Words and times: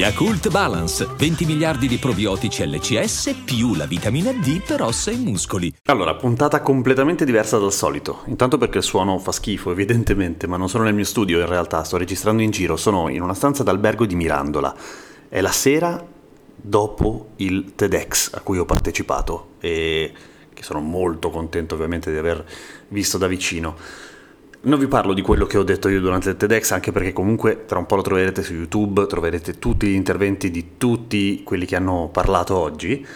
Yakult 0.00 0.48
Balance, 0.48 1.06
20 1.14 1.44
miliardi 1.44 1.86
di 1.86 1.98
probiotici 1.98 2.66
LCS 2.66 3.42
più 3.44 3.74
la 3.74 3.84
vitamina 3.84 4.32
D 4.32 4.62
per 4.62 4.80
ossa 4.80 5.10
e 5.10 5.16
muscoli. 5.16 5.70
Allora, 5.84 6.14
puntata 6.14 6.62
completamente 6.62 7.26
diversa 7.26 7.58
dal 7.58 7.70
solito. 7.70 8.22
Intanto 8.24 8.56
perché 8.56 8.78
il 8.78 8.82
suono 8.82 9.18
fa 9.18 9.30
schifo, 9.30 9.72
evidentemente, 9.72 10.46
ma 10.46 10.56
non 10.56 10.70
sono 10.70 10.84
nel 10.84 10.94
mio 10.94 11.04
studio 11.04 11.38
in 11.40 11.46
realtà, 11.46 11.84
sto 11.84 11.98
registrando 11.98 12.40
in 12.40 12.48
giro, 12.48 12.76
sono 12.76 13.10
in 13.10 13.20
una 13.20 13.34
stanza 13.34 13.62
d'albergo 13.62 14.06
di 14.06 14.14
Mirandola. 14.14 14.74
È 15.28 15.38
la 15.42 15.50
sera 15.50 16.02
dopo 16.56 17.32
il 17.36 17.74
TEDx 17.74 18.32
a 18.32 18.40
cui 18.40 18.56
ho 18.56 18.64
partecipato 18.64 19.48
e 19.60 20.14
che 20.54 20.62
sono 20.62 20.80
molto 20.80 21.28
contento 21.28 21.74
ovviamente 21.74 22.10
di 22.10 22.16
aver 22.16 22.42
visto 22.88 23.18
da 23.18 23.26
vicino. 23.26 23.76
Non 24.62 24.78
vi 24.78 24.88
parlo 24.88 25.14
di 25.14 25.22
quello 25.22 25.46
che 25.46 25.56
ho 25.56 25.62
detto 25.62 25.88
io 25.88 26.00
durante 26.00 26.28
il 26.28 26.36
TEDx, 26.36 26.72
anche 26.72 26.92
perché 26.92 27.14
comunque 27.14 27.64
tra 27.64 27.78
un 27.78 27.86
po' 27.86 27.96
lo 27.96 28.02
troverete 28.02 28.42
su 28.42 28.52
YouTube, 28.52 29.06
troverete 29.06 29.58
tutti 29.58 29.86
gli 29.86 29.94
interventi 29.94 30.50
di 30.50 30.72
tutti 30.76 31.42
quelli 31.44 31.64
che 31.64 31.76
hanno 31.76 32.10
parlato 32.12 32.56
oggi, 32.56 33.06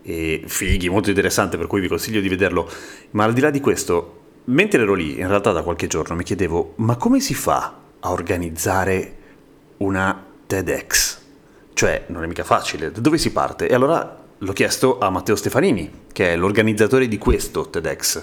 e 0.00 0.42
fighi, 0.46 0.88
molto 0.88 1.10
interessante, 1.10 1.58
per 1.58 1.66
cui 1.66 1.82
vi 1.82 1.88
consiglio 1.88 2.22
di 2.22 2.28
vederlo. 2.30 2.66
Ma 3.10 3.24
al 3.24 3.34
di 3.34 3.42
là 3.42 3.50
di 3.50 3.60
questo, 3.60 4.20
mentre 4.44 4.80
ero 4.80 4.94
lì, 4.94 5.18
in 5.18 5.28
realtà 5.28 5.52
da 5.52 5.62
qualche 5.62 5.88
giorno, 5.88 6.16
mi 6.16 6.24
chiedevo, 6.24 6.72
ma 6.76 6.96
come 6.96 7.20
si 7.20 7.34
fa 7.34 7.80
a 8.00 8.10
organizzare 8.10 9.16
una 9.78 10.24
TEDx? 10.46 11.18
Cioè, 11.74 12.04
non 12.06 12.22
è 12.22 12.26
mica 12.26 12.44
facile, 12.44 12.90
da 12.90 13.00
dove 13.00 13.18
si 13.18 13.30
parte? 13.30 13.68
E 13.68 13.74
allora 13.74 14.24
l'ho 14.38 14.52
chiesto 14.54 14.98
a 14.98 15.10
Matteo 15.10 15.36
Stefanini, 15.36 16.06
che 16.10 16.32
è 16.32 16.36
l'organizzatore 16.36 17.08
di 17.08 17.18
questo 17.18 17.68
TEDx. 17.68 18.22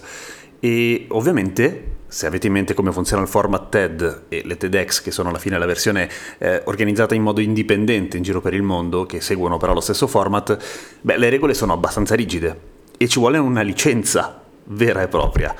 E 0.59 1.05
ovviamente 1.09 1.94
se 2.15 2.27
avete 2.27 2.47
in 2.47 2.53
mente 2.53 2.73
come 2.73 2.93
funziona 2.93 3.21
il 3.21 3.27
format 3.27 3.67
TED 3.67 4.21
e 4.29 4.41
le 4.45 4.55
TEDx, 4.55 5.01
che 5.01 5.11
sono 5.11 5.27
alla 5.27 5.37
fine 5.37 5.57
la 5.57 5.65
versione 5.65 6.09
eh, 6.37 6.61
organizzata 6.63 7.13
in 7.13 7.21
modo 7.21 7.41
indipendente 7.41 8.15
in 8.15 8.23
giro 8.23 8.39
per 8.39 8.53
il 8.53 8.61
mondo, 8.61 9.05
che 9.05 9.19
seguono 9.19 9.57
però 9.57 9.73
lo 9.73 9.81
stesso 9.81 10.07
format, 10.07 10.57
beh, 11.01 11.17
le 11.17 11.29
regole 11.29 11.53
sono 11.53 11.73
abbastanza 11.73 12.15
rigide 12.15 12.57
e 12.97 13.09
ci 13.09 13.19
vuole 13.19 13.37
una 13.37 13.59
licenza 13.63 14.41
vera 14.63 15.01
e 15.01 15.09
propria 15.09 15.53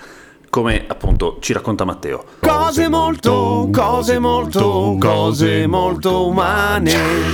come 0.55 0.85
appunto 0.87 1.35
ci 1.41 1.51
racconta 1.51 1.83
Matteo. 1.83 2.23
Cose 2.39 2.87
molto, 2.87 3.67
cose 3.73 4.19
molto, 4.19 4.95
cose 4.97 5.67
molto 5.67 6.27
umane. 6.27 6.93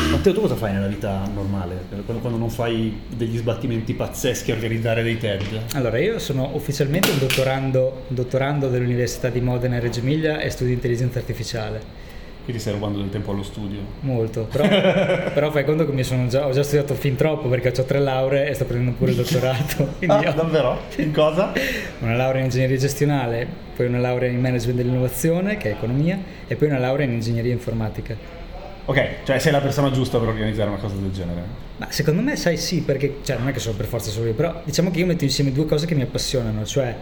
Matteo, 0.09 0.33
tu 0.33 0.41
cosa 0.41 0.55
fai 0.55 0.73
nella 0.73 0.88
vita 0.88 1.30
normale? 1.31 1.86
Quando, 2.03 2.19
quando 2.19 2.39
non 2.39 2.49
fai 2.49 3.02
degli 3.16 3.38
sbattimenti 3.38 3.94
pazzeschi 3.94 4.49
a 4.49 4.55
organizzare 4.55 5.03
dei 5.03 5.19
TED? 5.19 5.66
Allora, 5.73 5.99
io 5.99 6.17
sono 6.17 6.49
ufficialmente 6.55 7.11
un 7.11 7.19
dottorando, 7.19 8.05
un 8.08 8.16
dottorando 8.16 8.69
dell'Università 8.69 9.30
di 9.30 9.39
Modena 9.39 9.75
e 9.75 9.81
Reggio 9.81 9.99
Emilia 9.99 10.39
e 10.39 10.49
studio 10.49 10.73
intelligenza 10.73 11.19
artificiale. 11.19 12.09
Quindi 12.44 12.59
stai 12.59 12.73
rubando 12.73 13.00
del 13.00 13.09
tempo 13.09 13.31
allo 13.31 13.44
studio? 13.44 13.80
Molto, 14.00 14.47
però, 14.52 14.67
però 15.31 15.52
fai 15.52 15.64
conto 15.64 15.86
che 15.86 15.92
mi 15.92 16.03
sono 16.03 16.28
già, 16.28 16.48
ho 16.48 16.52
già 16.52 16.64
studiato 16.64 16.95
fin 16.95 17.16
troppo 17.16 17.48
perché 17.48 17.70
ho 17.70 17.83
tre 17.83 18.00
lauree 18.00 18.50
e 18.50 18.53
sto 18.53 18.66
prendendo 18.66 18.98
pure 18.98 19.11
il 19.11 19.17
dottorato. 19.22 19.88
ah, 20.08 20.17
ho... 20.17 20.33
davvero? 20.33 20.80
In 20.98 21.11
cosa? 21.11 21.53
Una 22.00 22.16
laurea 22.16 22.39
in 22.39 22.45
ingegneria 22.45 22.78
gestionale, 22.78 23.48
poi 23.75 23.86
una 23.86 24.00
laurea 24.00 24.30
in 24.30 24.39
management 24.39 24.78
dell'innovazione, 24.78 25.58
che 25.58 25.70
è 25.70 25.73
economia, 25.73 26.20
e 26.48 26.56
poi 26.56 26.67
una 26.67 26.80
laurea 26.80 27.06
in 27.06 27.14
ingegneria 27.14 27.52
informatica. 27.52 28.39
Ok, 28.86 29.23
cioè 29.23 29.38
sei 29.38 29.52
la 29.52 29.61
persona 29.61 29.92
giusta 29.92 30.17
per 30.17 30.30
organizzare 30.30 30.70
una 30.70 30.80
cosa 30.80 30.95
del 30.95 31.11
genere? 31.11 31.70
Ma 31.78 31.92
secondo 31.92 32.22
me 32.22 32.36
sai 32.36 32.58
sì, 32.58 32.81
perché 32.81 33.17
cioè, 33.23 33.38
non 33.38 33.48
è 33.48 33.52
che 33.52 33.59
sono 33.59 33.76
per 33.76 33.86
forza 33.86 34.09
solo 34.09 34.27
io, 34.27 34.33
però 34.33 34.61
diciamo 34.64 34.89
che 34.89 34.99
io 34.99 35.05
metto 35.05 35.23
insieme 35.23 35.52
due 35.52 35.65
cose 35.65 35.86
che 35.86 35.94
mi 35.94 36.02
appassionano, 36.02 36.65
cioè 36.65 36.95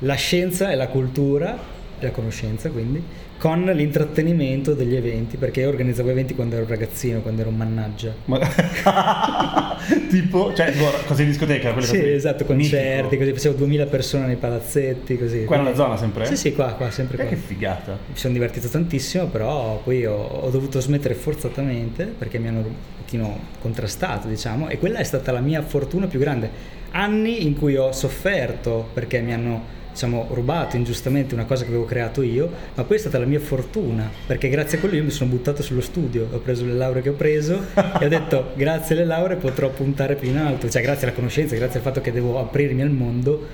la 0.00 0.14
scienza 0.14 0.70
e 0.70 0.76
la 0.76 0.88
cultura, 0.88 1.56
la 2.00 2.10
conoscenza 2.10 2.70
quindi, 2.70 3.02
con 3.38 3.64
l'intrattenimento 3.64 4.74
degli 4.74 4.94
eventi, 4.94 5.36
perché 5.36 5.60
io 5.60 5.68
organizzavo 5.68 6.10
eventi 6.10 6.34
quando 6.34 6.56
ero 6.56 6.66
ragazzino, 6.66 7.20
quando 7.20 7.42
ero 7.42 7.50
un 7.50 7.56
mannaggia. 7.56 8.14
Ma... 8.24 8.38
tipo, 10.08 10.52
cioè, 10.54 10.72
cose 11.06 11.22
in 11.22 11.28
discoteca? 11.28 11.70
Sì, 11.80 11.98
cose... 11.98 12.14
esatto, 12.14 12.44
concerti, 12.44 13.16
così, 13.16 13.32
facevo 13.32 13.56
2000 13.56 13.86
persone 13.86 14.26
nei 14.26 14.36
palazzetti, 14.36 15.18
così. 15.18 15.44
Qua 15.44 15.56
nella 15.56 15.74
zona 15.74 15.96
sempre? 15.96 16.26
Sì, 16.26 16.36
sì, 16.36 16.52
qua, 16.52 16.72
qua 16.74 16.90
sempre 16.90 17.16
qua. 17.18 17.26
Che 17.26 17.36
figata. 17.36 17.98
Mi 18.06 18.16
sono 18.16 18.32
divertito 18.32 18.68
tantissimo, 18.68 19.26
però 19.26 19.80
poi 19.82 20.06
ho, 20.06 20.16
ho 20.16 20.50
dovuto 20.50 20.80
smettere 20.80 21.14
forzatamente, 21.14 22.04
perché 22.04 22.38
mi 22.38 22.48
hanno 22.48 22.60
un 22.60 22.74
pochino 22.98 23.38
contrastato, 23.60 24.28
diciamo, 24.28 24.68
e 24.68 24.78
quella 24.78 24.98
è 24.98 25.04
stata 25.04 25.30
la 25.32 25.40
mia 25.40 25.62
fortuna 25.62 26.06
più 26.06 26.18
grande. 26.18 26.74
Anni 26.90 27.44
in 27.44 27.56
cui 27.56 27.76
ho 27.76 27.92
sofferto 27.92 28.88
perché 28.92 29.20
mi 29.20 29.32
hanno 29.32 29.74
diciamo, 29.96 30.28
rubato 30.30 30.76
ingiustamente 30.76 31.32
una 31.32 31.46
cosa 31.46 31.62
che 31.62 31.70
avevo 31.70 31.86
creato 31.86 32.20
io, 32.20 32.50
ma 32.74 32.84
poi 32.84 32.96
è 32.96 33.00
stata 33.00 33.18
la 33.18 33.24
mia 33.24 33.40
fortuna, 33.40 34.10
perché 34.26 34.50
grazie 34.50 34.76
a 34.76 34.80
quello 34.80 34.94
io 34.94 35.02
mi 35.02 35.10
sono 35.10 35.30
buttato 35.30 35.62
sullo 35.62 35.80
studio, 35.80 36.28
ho 36.30 36.38
preso 36.38 36.66
le 36.66 36.74
lauree 36.74 37.00
che 37.00 37.08
ho 37.08 37.14
preso 37.14 37.64
e 37.98 38.04
ho 38.04 38.08
detto 38.08 38.52
grazie 38.56 38.94
alle 38.94 39.06
lauree 39.06 39.36
potrò 39.38 39.70
puntare 39.70 40.14
più 40.14 40.28
in 40.28 40.36
alto, 40.36 40.68
cioè 40.68 40.82
grazie 40.82 41.06
alla 41.06 41.16
conoscenza, 41.16 41.56
grazie 41.56 41.78
al 41.78 41.84
fatto 41.84 42.02
che 42.02 42.12
devo 42.12 42.38
aprirmi 42.38 42.82
al 42.82 42.90
mondo, 42.90 43.46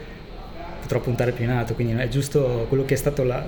potrò 0.80 0.98
puntare 0.98 1.30
più 1.30 1.44
in 1.44 1.50
alto, 1.50 1.74
quindi 1.74 1.94
è 1.94 2.08
giusto 2.08 2.66
quello 2.68 2.84
che 2.84 2.94
è 2.94 2.96
stato 2.96 3.22
la, 3.22 3.46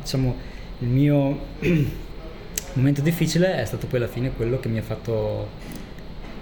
diciamo, 0.00 0.34
il 0.78 0.88
mio 0.88 1.38
momento 2.72 3.02
difficile 3.02 3.60
è 3.60 3.64
stato 3.66 3.86
poi 3.86 3.98
alla 3.98 4.08
fine 4.08 4.32
quello 4.34 4.58
che 4.58 4.68
mi 4.68 4.78
ha 4.78 4.82
fatto 4.82 5.48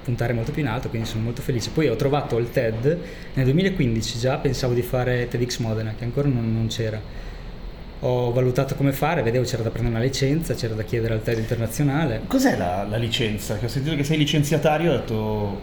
puntare 0.09 0.33
molto 0.33 0.53
più 0.53 0.63
in 0.63 0.69
alto, 0.69 0.89
quindi 0.89 1.07
sono 1.07 1.23
molto 1.23 1.43
felice. 1.43 1.69
Poi 1.69 1.89
ho 1.89 1.97
trovato 1.97 2.39
il 2.39 2.51
TED 2.51 2.99
nel 3.35 3.45
2015 3.45 4.19
già, 4.19 4.39
pensavo 4.39 4.73
di 4.73 4.81
fare 4.81 5.29
TEDx 5.29 5.59
Modena, 5.59 5.95
che 5.97 6.05
ancora 6.05 6.29
non, 6.29 6.51
non 6.51 6.67
c'era. 6.69 6.99
Ho 8.01 8.33
valutato 8.33 8.75
come 8.75 8.93
fare, 8.93 9.23
vedevo 9.23 9.45
c'era 9.45 9.63
da 9.63 9.69
prendere 9.69 9.97
una 9.97 10.05
licenza, 10.05 10.55
c'era 10.55 10.73
da 10.73 10.83
chiedere 10.83 11.13
al 11.13 11.23
TED 11.23 11.39
internazionale. 11.39 12.23
Cos'è 12.27 12.57
la, 12.57 12.87
la 12.89 12.97
licenza? 12.97 13.59
Che 13.59 13.67
ho 13.67 13.69
sentito 13.69 13.97
che 13.97 14.05
sei 14.05 14.17
licenziatario 14.17 14.93
e 14.93 14.95
ho 14.95 14.99
detto... 14.99 15.61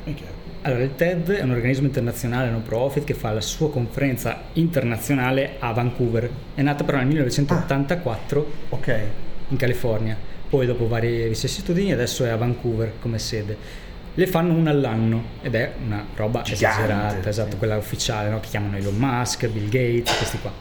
Allora, 0.61 0.83
il 0.83 0.95
TED 0.95 1.31
è 1.31 1.41
un 1.41 1.51
organismo 1.51 1.87
internazionale 1.87 2.49
no 2.51 2.59
profit 2.59 3.03
che 3.03 3.13
fa 3.15 3.31
la 3.31 3.41
sua 3.41 3.71
conferenza 3.71 4.41
internazionale 4.53 5.55
a 5.57 5.71
Vancouver. 5.71 6.29
È 6.53 6.61
nata 6.61 6.83
però 6.83 6.97
nel 6.97 7.07
1984 7.07 8.39
ah, 8.39 8.75
okay. 8.75 9.01
in 9.49 9.57
California. 9.57 10.15
Poi 10.47 10.67
dopo 10.67 10.87
vari 10.87 11.27
vicissitudini 11.27 11.91
adesso 11.91 12.25
è 12.25 12.29
a 12.29 12.35
Vancouver 12.35 12.93
come 12.99 13.17
sede 13.17 13.84
le 14.17 14.27
fanno 14.27 14.53
una 14.53 14.71
all'anno 14.71 15.23
ed 15.41 15.55
è 15.55 15.73
una 15.85 16.05
roba 16.15 16.41
Gigante, 16.41 16.65
esagerata, 16.65 17.29
esatto, 17.29 17.51
sì. 17.51 17.57
quella 17.57 17.77
ufficiale, 17.77 18.29
no? 18.29 18.39
che 18.39 18.47
chiamano 18.49 18.77
Elon 18.77 18.95
Musk, 18.95 19.47
Bill 19.47 19.69
Gates, 19.69 20.17
questi 20.17 20.39
qua. 20.39 20.51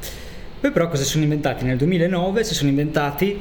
Poi 0.60 0.72
però 0.72 0.88
cosa 0.88 1.02
si 1.02 1.10
sono 1.10 1.22
inventati? 1.22 1.64
Nel 1.64 1.76
2009 1.76 2.42
si 2.42 2.54
sono 2.54 2.70
inventati 2.70 3.40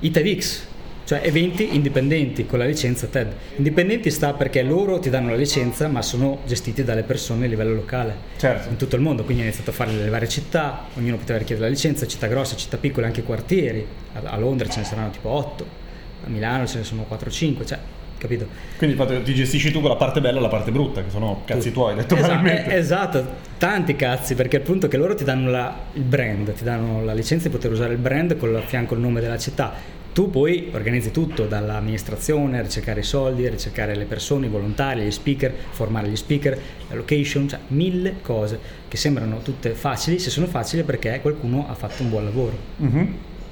i 0.00 0.10
TEDx, 0.10 0.66
cioè 1.04 1.20
eventi 1.22 1.76
indipendenti 1.76 2.44
con 2.46 2.58
la 2.58 2.64
licenza 2.64 3.06
TED. 3.06 3.32
Indipendenti 3.56 4.10
sta 4.10 4.32
perché 4.32 4.62
loro 4.62 4.98
ti 4.98 5.10
danno 5.10 5.30
la 5.30 5.36
licenza 5.36 5.86
ma 5.86 6.02
sono 6.02 6.40
gestiti 6.46 6.82
dalle 6.82 7.04
persone 7.04 7.44
a 7.44 7.48
livello 7.48 7.74
locale 7.74 8.14
certo. 8.38 8.68
in 8.70 8.76
tutto 8.76 8.96
il 8.96 9.02
mondo, 9.02 9.22
quindi 9.22 9.42
hanno 9.42 9.52
iniziato 9.52 9.70
a 9.70 9.84
fare 9.84 9.92
le 9.92 10.08
varie 10.08 10.28
città, 10.28 10.86
ognuno 10.96 11.18
poteva 11.18 11.38
richiedere 11.38 11.68
la 11.68 11.72
licenza, 11.72 12.06
città 12.06 12.26
grosse, 12.26 12.56
città 12.56 12.78
piccole, 12.78 13.06
anche 13.06 13.22
quartieri, 13.22 13.86
a 14.14 14.36
Londra 14.38 14.66
ce 14.68 14.80
ne 14.80 14.86
saranno 14.86 15.10
tipo 15.10 15.28
8, 15.28 15.66
a 16.24 16.28
Milano 16.28 16.66
ce 16.66 16.78
ne 16.78 16.84
sono 16.84 17.06
4-5, 17.08 17.64
cioè 17.64 17.78
capito? 18.18 18.46
Quindi 18.76 19.22
ti 19.22 19.34
gestisci 19.34 19.70
tu 19.70 19.80
la 19.80 19.96
parte 19.96 20.20
bella 20.20 20.38
e 20.38 20.42
la 20.42 20.48
parte 20.48 20.70
brutta, 20.70 21.02
che 21.02 21.10
sono 21.10 21.42
cazzi 21.44 21.72
tuoi, 21.72 21.94
detto 21.94 22.16
esatto, 22.16 22.70
esatto, 22.70 23.26
tanti 23.58 23.96
cazzi, 23.96 24.34
perché 24.34 24.58
appunto 24.58 24.88
che 24.88 24.96
loro 24.96 25.14
ti 25.14 25.24
danno 25.24 25.50
la, 25.50 25.74
il 25.94 26.02
brand, 26.02 26.52
ti 26.52 26.64
danno 26.64 27.04
la 27.04 27.14
licenza 27.14 27.48
di 27.48 27.54
poter 27.54 27.70
usare 27.70 27.92
il 27.92 27.98
brand 27.98 28.36
con 28.36 28.54
a 28.54 28.60
fianco 28.60 28.94
il 28.94 29.00
nome 29.00 29.20
della 29.20 29.38
città. 29.38 29.94
Tu 30.12 30.30
poi 30.30 30.70
organizzi 30.72 31.10
tutto, 31.10 31.44
dall'amministrazione, 31.44 32.62
ricercare 32.62 33.00
i 33.00 33.02
soldi, 33.02 33.46
ricercare 33.50 33.94
le 33.94 34.06
persone, 34.06 34.46
i 34.46 34.48
volontari, 34.48 35.02
gli 35.02 35.10
speaker, 35.10 35.52
formare 35.70 36.08
gli 36.08 36.16
speaker, 36.16 36.58
la 36.88 36.94
location, 36.94 37.46
cioè 37.46 37.58
mille 37.68 38.14
cose 38.22 38.58
che 38.88 38.96
sembrano 38.96 39.40
tutte 39.42 39.74
facili, 39.74 40.18
se 40.18 40.30
sono 40.30 40.46
facili 40.46 40.80
è 40.80 40.84
perché 40.86 41.18
qualcuno 41.20 41.66
ha 41.68 41.74
fatto 41.74 42.02
un 42.02 42.08
buon 42.08 42.24
lavoro. 42.24 42.56
Mm-hmm 42.82 43.06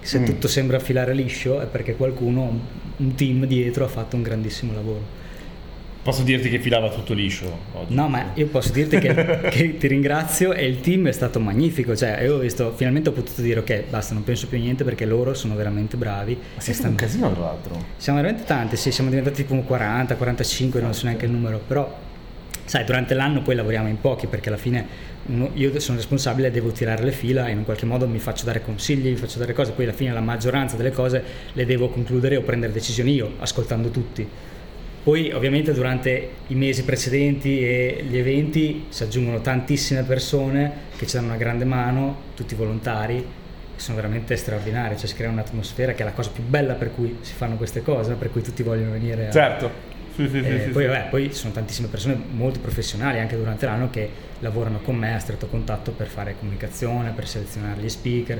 se 0.04 0.18
mm. 0.18 0.24
tutto 0.24 0.48
sembra 0.48 0.78
filare 0.78 1.14
liscio 1.14 1.60
è 1.62 1.66
perché 1.66 1.96
qualcuno, 1.96 2.60
un 2.96 3.14
team 3.14 3.46
dietro 3.46 3.84
ha 3.84 3.88
fatto 3.88 4.16
un 4.16 4.22
grandissimo 4.22 4.72
lavoro. 4.72 5.22
Posso 6.04 6.22
dirti 6.22 6.50
che 6.50 6.58
filava 6.58 6.90
tutto 6.90 7.14
liscio 7.14 7.46
oggi? 7.72 7.94
No, 7.94 8.08
ma 8.08 8.32
io 8.34 8.46
posso 8.48 8.72
dirti 8.72 8.98
che, 8.98 9.48
che, 9.48 9.78
ti 9.78 9.86
ringrazio 9.86 10.52
e 10.52 10.66
il 10.66 10.80
team 10.80 11.08
è 11.08 11.12
stato 11.12 11.40
magnifico. 11.40 11.96
Cioè, 11.96 12.20
io 12.20 12.34
ho 12.34 12.38
visto, 12.38 12.74
finalmente 12.76 13.08
ho 13.08 13.12
potuto 13.12 13.40
dire 13.40 13.60
ok, 13.60 13.84
basta, 13.88 14.12
non 14.12 14.22
penso 14.22 14.46
più 14.46 14.58
a 14.58 14.60
niente 14.60 14.84
perché 14.84 15.06
loro 15.06 15.32
sono 15.32 15.54
veramente 15.54 15.96
bravi. 15.96 16.36
Ma 16.36 16.60
siete 16.60 16.78
stanno... 16.78 16.90
un 16.90 16.96
casino 16.96 17.32
tra 17.32 17.40
l'altro. 17.40 17.82
Siamo 17.96 18.20
veramente 18.20 18.46
tanti, 18.46 18.76
sì, 18.76 18.92
siamo 18.92 19.08
diventati 19.08 19.36
tipo 19.36 19.54
40, 19.54 20.14
45, 20.16 20.80
non 20.82 20.92
so 20.92 21.06
neanche 21.06 21.24
il 21.24 21.30
numero, 21.30 21.58
però 21.66 21.90
sai, 22.64 22.84
durante 22.84 23.14
l'anno 23.14 23.42
poi 23.42 23.54
lavoriamo 23.54 23.88
in 23.88 24.00
pochi 24.00 24.26
perché 24.26 24.48
alla 24.48 24.58
fine 24.58 25.12
uno- 25.26 25.50
io 25.54 25.78
sono 25.80 25.96
responsabile, 25.96 26.50
devo 26.50 26.70
tirare 26.70 27.02
le 27.02 27.12
fila 27.12 27.46
e 27.46 27.52
in 27.52 27.58
un 27.58 27.64
qualche 27.64 27.86
modo 27.86 28.06
mi 28.06 28.18
faccio 28.18 28.44
dare 28.44 28.62
consigli, 28.62 29.08
mi 29.08 29.16
faccio 29.16 29.38
dare 29.38 29.52
cose, 29.52 29.72
poi 29.72 29.84
alla 29.84 29.94
fine 29.94 30.12
la 30.12 30.20
maggioranza 30.20 30.76
delle 30.76 30.90
cose 30.92 31.22
le 31.52 31.64
devo 31.66 31.88
concludere 31.88 32.36
o 32.36 32.42
prendere 32.42 32.72
decisioni 32.72 33.12
io, 33.14 33.32
ascoltando 33.38 33.88
tutti. 33.90 34.26
Poi 35.02 35.32
ovviamente 35.32 35.74
durante 35.74 36.30
i 36.46 36.54
mesi 36.54 36.82
precedenti 36.82 37.60
e 37.60 38.04
gli 38.08 38.16
eventi 38.16 38.86
si 38.88 39.02
aggiungono 39.02 39.40
tantissime 39.42 40.02
persone 40.02 40.72
che 40.96 41.06
ci 41.06 41.16
danno 41.16 41.28
una 41.28 41.36
grande 41.36 41.66
mano, 41.66 42.16
tutti 42.34 42.54
volontari, 42.54 43.22
sono 43.76 43.96
veramente 43.96 44.34
straordinari, 44.36 44.96
cioè 44.96 45.06
si 45.06 45.14
crea 45.14 45.28
un'atmosfera 45.28 45.92
che 45.92 46.02
è 46.02 46.04
la 46.04 46.12
cosa 46.12 46.30
più 46.30 46.42
bella 46.42 46.74
per 46.74 46.90
cui 46.94 47.18
si 47.20 47.34
fanno 47.34 47.56
queste 47.56 47.82
cose, 47.82 48.14
per 48.14 48.30
cui 48.30 48.40
tutti 48.40 48.62
vogliono 48.62 48.92
venire 48.92 49.28
a, 49.28 49.30
Certo. 49.30 49.70
Sì, 50.14 50.22
eh, 50.22 50.60
sì, 50.64 50.70
poi, 50.70 50.86
vabbè, 50.86 51.06
poi 51.10 51.24
ci 51.30 51.34
sono 51.38 51.52
tantissime 51.52 51.88
persone 51.88 52.16
molto 52.30 52.60
professionali 52.60 53.18
anche 53.18 53.36
durante 53.36 53.66
l'anno 53.66 53.90
che 53.90 54.08
lavorano 54.40 54.78
con 54.80 54.96
me 54.96 55.14
a 55.14 55.18
stretto 55.18 55.46
contatto 55.48 55.90
per 55.92 56.06
fare 56.06 56.36
comunicazione, 56.38 57.10
per 57.10 57.26
selezionare 57.26 57.80
gli 57.80 57.88
speaker. 57.88 58.38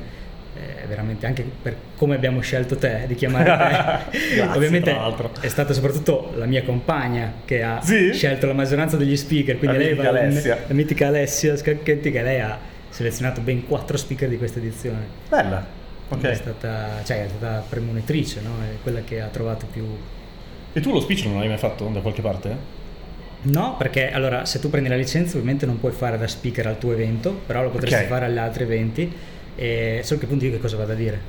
eh, 0.57 0.87
veramente 0.87 1.27
anche 1.27 1.45
per 1.63 1.75
come 1.97 2.15
abbiamo 2.15 2.41
scelto 2.41 2.77
te 2.77 3.05
di 3.09 3.17
chiamare 3.17 3.45
te 4.11 4.35
Grazie, 4.37 4.57
ovviamente 4.57 4.97
è 5.41 5.49
stata 5.49 5.73
soprattutto 5.73 6.33
la 6.37 6.47
mia 6.47 6.63
compagna 6.63 7.33
che 7.45 7.63
ha 7.65 7.81
Sì? 7.83 8.13
scelto 8.13 8.47
la 8.47 8.53
maggioranza 8.53 8.97
degli 8.97 9.17
speaker 9.17 9.59
quindi 9.59 9.77
La 9.77 9.83
lei 9.83 9.93
mitica 9.95 10.09
Alessia. 10.11 10.59
la 10.69 10.75
mitica 10.75 11.07
Alessia 11.09 11.57
Scacchetti 11.57 12.13
che 12.13 12.23
lei 12.23 12.39
ha 12.41 12.57
selezionato 12.89 13.41
ben 13.41 13.67
quattro 13.67 13.97
speaker 13.97 14.29
di 14.29 14.39
questa 14.39 14.61
edizione 14.61 15.07
Bella. 15.29 15.67
Quindi 16.07 16.29
è 16.29 16.35
stata, 16.35 17.03
cioè, 17.05 17.25
è 17.25 17.29
stata 17.37 17.65
premonitrice 17.69 18.41
no? 18.41 18.51
è 18.63 18.77
quella 18.83 19.01
che 19.03 19.21
ha 19.21 19.27
trovato 19.27 19.67
più 19.67 19.85
E 20.77 20.81
tu 20.81 20.93
lo 20.93 21.01
speech 21.01 21.25
non 21.27 21.39
l'hai 21.39 21.49
mai 21.49 21.57
fatto 21.57 21.85
da 21.87 22.01
qualche 22.01 22.21
parte? 22.21 22.83
No, 23.43 23.77
perché 23.79 24.11
allora 24.11 24.45
se 24.45 24.59
tu 24.59 24.71
prendi 24.71 24.89
la 24.89 24.97
licenza 24.97 25.37
ovviamente 25.37 25.67
non 25.67 25.79
puoi 25.79 25.93
fare 25.93 26.19
da 26.19 26.27
speaker 26.27 26.67
al 26.67 26.79
tuo 26.79 26.93
evento, 26.93 27.31
però 27.47 27.63
lo 27.63 27.71
potresti 27.71 28.03
Ok. 28.03 28.09
fare 28.09 28.25
agli 28.27 28.39
altri 28.39 28.65
eventi, 28.65 29.13
e 29.55 30.01
solo 30.03 30.19
che 30.19 30.25
appunto 30.27 30.45
io 30.47 30.51
che 30.51 30.59
cosa 30.59 30.77
vado 30.77 30.93
a 30.93 30.95
dire? 30.97 31.21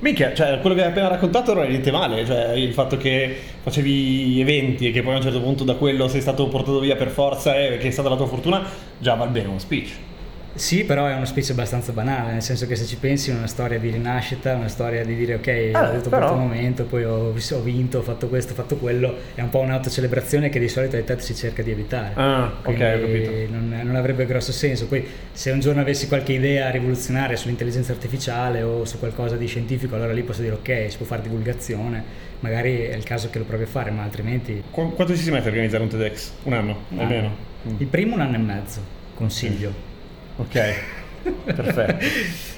Minchia, 0.00 0.34
cioè 0.34 0.58
quello 0.60 0.74
che 0.74 0.82
hai 0.82 0.88
appena 0.88 1.08
raccontato 1.08 1.54
non 1.54 1.64
è 1.64 1.68
niente 1.68 1.90
male, 1.90 2.24
cioè 2.26 2.52
il 2.52 2.72
fatto 2.72 2.96
che 2.96 3.36
facevi 3.62 4.40
eventi 4.40 4.88
e 4.88 4.90
che 4.92 5.02
poi 5.02 5.14
a 5.14 5.16
un 5.16 5.22
certo 5.22 5.40
punto 5.40 5.62
da 5.64 5.74
quello 5.74 6.08
sei 6.08 6.20
stato 6.20 6.48
portato 6.48 6.80
via 6.80 6.96
per 6.96 7.08
forza 7.08 7.56
e 7.58 7.78
che 7.78 7.88
è 7.88 7.90
stata 7.90 8.08
la 8.08 8.16
tua 8.16 8.26
fortuna, 8.26 8.62
già 8.98 9.14
va 9.14 9.26
bene 9.26 9.48
uno 9.48 9.58
speech. 9.58 9.90
Sì, 10.54 10.84
però 10.84 11.06
è 11.06 11.14
uno 11.14 11.24
speech 11.24 11.50
abbastanza 11.50 11.92
banale, 11.92 12.32
nel 12.32 12.42
senso 12.42 12.66
che 12.66 12.74
se 12.74 12.84
ci 12.84 12.96
pensi 12.96 13.30
è 13.30 13.34
una 13.34 13.46
storia 13.46 13.78
di 13.78 13.88
rinascita, 13.90 14.54
una 14.54 14.68
storia 14.68 15.04
di 15.04 15.14
dire 15.14 15.34
ok, 15.34 15.70
ho 15.74 15.78
avuto 15.78 16.08
però- 16.10 16.26
questo 16.26 16.36
momento, 16.36 16.84
poi 16.84 17.04
ho, 17.04 17.32
ho 17.32 17.60
vinto, 17.60 17.98
ho 17.98 18.02
fatto 18.02 18.28
questo, 18.28 18.52
ho 18.52 18.56
fatto 18.56 18.76
quello, 18.76 19.16
è 19.34 19.40
un 19.42 19.48
po' 19.48 19.60
un'autocelebrazione 19.60 20.48
che 20.48 20.58
di 20.58 20.68
solito 20.68 20.96
ai 20.96 21.04
TED 21.04 21.18
si 21.20 21.34
cerca 21.34 21.62
di 21.62 21.70
evitare. 21.70 22.12
Ah, 22.14 22.46
ok, 22.46 22.62
Quindi 22.64 22.82
ho 22.82 23.00
capito. 23.00 23.30
Non, 23.52 23.80
non 23.84 23.94
avrebbe 23.96 24.26
grosso 24.26 24.52
senso. 24.52 24.86
Poi 24.86 25.06
se 25.32 25.50
un 25.52 25.60
giorno 25.60 25.80
avessi 25.82 26.08
qualche 26.08 26.32
idea 26.32 26.68
rivoluzionaria 26.70 27.36
sull'intelligenza 27.36 27.92
artificiale 27.92 28.62
o 28.62 28.84
su 28.84 28.98
qualcosa 28.98 29.36
di 29.36 29.46
scientifico, 29.46 29.94
allora 29.94 30.12
lì 30.12 30.22
posso 30.22 30.42
dire 30.42 30.54
ok, 30.54 30.86
si 30.90 30.96
può 30.96 31.06
fare 31.06 31.22
divulgazione, 31.22 32.02
magari 32.40 32.80
è 32.82 32.96
il 32.96 33.04
caso 33.04 33.30
che 33.30 33.38
lo 33.38 33.44
provi 33.44 33.62
a 33.62 33.68
fare, 33.68 33.90
ma 33.90 34.02
altrimenti... 34.02 34.62
Qu- 34.70 34.94
quanto 34.94 35.14
ci 35.14 35.22
si 35.22 35.30
mette 35.30 35.46
a 35.46 35.50
organizzare 35.50 35.82
un 35.84 35.88
TEDx? 35.88 36.30
Un 36.42 36.52
anno, 36.54 36.76
un 36.88 36.98
almeno. 36.98 37.26
anno. 37.62 37.76
Il 37.78 37.86
primo 37.86 38.14
un 38.14 38.20
anno 38.20 38.34
e 38.34 38.38
mezzo, 38.38 38.80
consiglio. 39.14 39.88
Ok, 40.36 40.74
perfetto. 41.44 42.04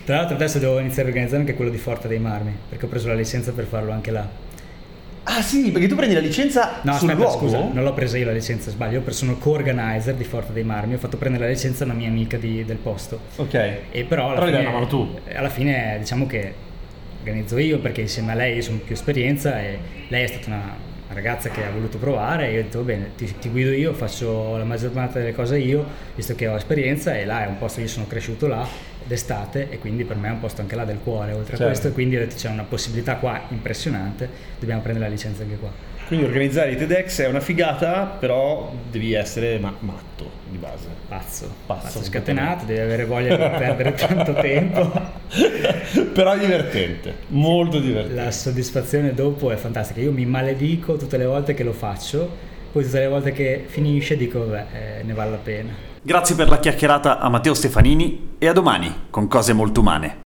Tra 0.04 0.16
l'altro 0.16 0.34
adesso 0.34 0.58
devo 0.58 0.78
iniziare 0.78 1.08
a 1.08 1.10
organizzare 1.10 1.40
anche 1.40 1.54
quello 1.54 1.70
di 1.70 1.78
Forte 1.78 2.08
dei 2.08 2.18
Marmi, 2.18 2.52
perché 2.68 2.84
ho 2.84 2.88
preso 2.88 3.08
la 3.08 3.14
licenza 3.14 3.52
per 3.52 3.64
farlo 3.66 3.92
anche 3.92 4.10
là. 4.10 4.26
Ah 5.24 5.40
sì, 5.40 5.70
perché 5.70 5.86
tu 5.86 5.94
prendi 5.94 6.14
la 6.14 6.20
licenza 6.20 6.80
No, 6.82 6.96
sul 6.98 7.08
aspetta, 7.10 7.14
luogo? 7.28 7.38
scusa, 7.46 7.58
non 7.72 7.84
l'ho 7.84 7.92
presa 7.94 8.18
io 8.18 8.26
la 8.26 8.32
licenza, 8.32 8.70
sbaglio, 8.70 9.02
sono 9.12 9.36
co-organizer 9.38 10.14
di 10.14 10.24
Forte 10.24 10.52
dei 10.52 10.64
Marmi, 10.64 10.94
ho 10.94 10.98
fatto 10.98 11.16
prendere 11.16 11.44
la 11.44 11.50
licenza 11.52 11.84
a 11.84 11.86
una 11.86 11.94
mia 11.94 12.08
amica 12.08 12.36
di- 12.36 12.64
del 12.64 12.76
posto. 12.78 13.20
Ok. 13.36 13.54
E 13.90 14.04
però 14.08 14.30
alla 14.30 14.40
Però 14.44 14.46
fine, 14.58 14.68
mano 14.70 14.86
tu. 14.88 15.18
Alla 15.32 15.48
fine 15.48 15.96
diciamo 16.00 16.26
che 16.26 16.52
organizzo 17.20 17.56
io 17.58 17.78
perché 17.78 18.00
insieme 18.00 18.32
a 18.32 18.34
lei 18.34 18.60
sono 18.62 18.78
più 18.78 18.94
esperienza 18.94 19.60
e 19.60 19.78
lei 20.08 20.24
è 20.24 20.26
stata 20.26 20.46
una 20.48 20.74
ragazza 21.12 21.48
che 21.50 21.64
ha 21.64 21.70
voluto 21.70 21.98
provare 21.98 22.48
e 22.48 22.52
io 22.52 22.60
ho 22.60 22.62
detto 22.62 22.78
va 22.78 22.84
bene 22.84 23.10
ti, 23.16 23.32
ti 23.38 23.48
guido 23.48 23.70
io, 23.70 23.92
faccio 23.92 24.56
la 24.56 24.64
maggior 24.64 24.90
parte 24.90 25.18
delle 25.20 25.32
cose 25.34 25.58
io 25.58 25.84
visto 26.14 26.34
che 26.34 26.46
ho 26.46 26.56
esperienza 26.56 27.16
e 27.16 27.24
là 27.24 27.44
è 27.44 27.46
un 27.46 27.58
posto 27.58 27.80
io 27.80 27.88
sono 27.88 28.06
cresciuto 28.06 28.46
là 28.46 28.66
d'estate 29.04 29.68
e 29.70 29.78
quindi 29.78 30.04
per 30.04 30.16
me 30.16 30.28
è 30.28 30.30
un 30.30 30.40
posto 30.40 30.60
anche 30.60 30.76
là 30.76 30.84
del 30.84 30.98
cuore 31.02 31.32
oltre 31.32 31.48
Certo. 31.56 31.62
a 31.64 31.66
questo 31.66 31.92
quindi 31.92 32.16
ho 32.16 32.20
detto 32.20 32.36
c'è 32.36 32.48
una 32.48 32.62
possibilità 32.64 33.16
qua 33.16 33.40
impressionante 33.48 34.28
dobbiamo 34.58 34.80
prendere 34.80 35.06
la 35.06 35.12
licenza 35.12 35.42
anche 35.42 35.56
qua 35.56 35.70
Quindi 36.12 36.28
organizzare 36.28 36.72
i 36.72 36.76
TEDx 36.76 37.22
è 37.22 37.26
una 37.26 37.40
figata, 37.40 38.02
però 38.02 38.70
devi 38.90 39.14
essere 39.14 39.58
ma- 39.58 39.74
matto 39.78 40.28
di 40.50 40.58
base. 40.58 40.88
pazzo, 41.08 41.50
Pazzo, 41.64 41.80
pazzo, 41.84 42.02
scatenato 42.04 42.66
devi 42.66 42.80
avere 42.80 43.06
voglia 43.06 43.34
di 43.34 43.56
perdere 43.56 43.94
tanto 43.96 44.34
tempo 44.34 44.92
però 46.12 46.36
divertente, 46.36 47.14
molto 47.28 47.80
divertente. 47.80 48.22
La 48.22 48.30
soddisfazione 48.30 49.14
dopo 49.14 49.50
è 49.52 49.56
fantastica. 49.56 50.00
Io 50.00 50.12
mi 50.12 50.26
maledico 50.26 50.98
tutte 50.98 51.16
le 51.16 51.24
volte 51.24 51.54
che 51.54 51.64
lo 51.64 51.72
faccio, 51.72 52.28
poi 52.70 52.84
tutte 52.84 52.98
le 53.00 53.08
volte 53.08 53.32
che 53.32 53.64
finisce 53.66 54.14
dico, 54.14 54.40
vabbè, 54.40 54.66
eh, 54.98 55.02
ne 55.04 55.14
vale 55.14 55.30
la 55.30 55.38
pena. 55.38 55.72
Grazie 56.02 56.34
per 56.34 56.50
la 56.50 56.58
chiacchierata 56.58 57.20
a 57.20 57.30
Matteo 57.30 57.54
Stefanini 57.54 58.34
e 58.36 58.48
a 58.48 58.52
domani 58.52 59.04
con 59.08 59.28
cose 59.28 59.54
molto 59.54 59.80
umane. 59.80 60.21